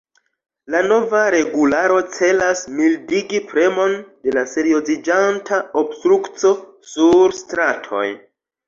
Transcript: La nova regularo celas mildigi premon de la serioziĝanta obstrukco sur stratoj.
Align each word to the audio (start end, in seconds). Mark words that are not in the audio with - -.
La 0.75 0.79
nova 0.91 1.19
regularo 1.35 1.99
celas 2.15 2.65
mildigi 2.79 3.43
premon 3.53 3.95
de 4.01 4.35
la 4.39 4.45
serioziĝanta 4.57 5.63
obstrukco 5.85 6.57
sur 6.97 7.41
stratoj. 7.45 8.07